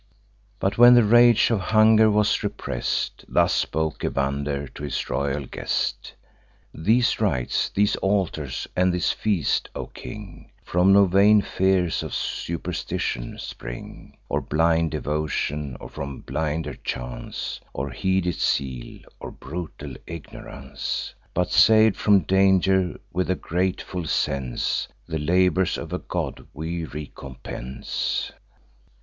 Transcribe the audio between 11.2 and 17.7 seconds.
fears or superstition spring, Or blind devotion, or from blinder chance,